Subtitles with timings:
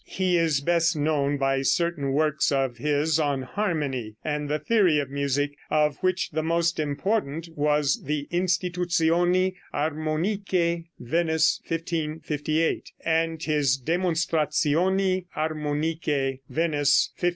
[0.07, 5.11] He is best known by certain works of his on harmony and the theory of
[5.11, 15.27] music, of which the most important was the Institutioni Armoniche (Venice, 1558), and his Demonstrationi
[15.35, 17.29] Armoniche (Venice, 1571).